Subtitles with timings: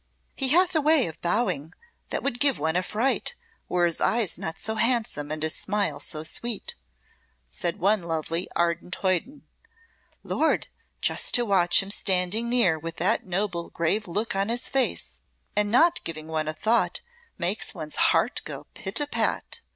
[0.35, 1.73] "He hath a way of bowing
[2.09, 3.35] that would give one a fright,
[3.69, 6.73] were his eyes not so handsome and his smile so sweet,"
[7.47, 9.43] said one lovely ardent hoyden.
[10.23, 10.69] "Lord!
[11.01, 15.11] just to watch him standing near with that noble grave look on his face,
[15.55, 17.01] and not giving one a thought,
[17.37, 19.59] makes one's heart go pit a pat.